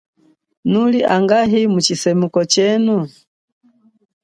[0.71, 2.95] Nuli angahi mutshisemuko chenu?